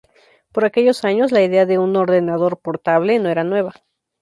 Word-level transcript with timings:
Por 0.51 0.65
aquellos 0.65 1.05
años, 1.05 1.31
la 1.31 1.43
idea 1.43 1.67
de 1.67 1.77
un 1.77 1.95
ordenador 1.95 2.57
portable 2.59 3.19
no 3.19 3.29
era 3.29 3.43
nueva. 3.43 3.83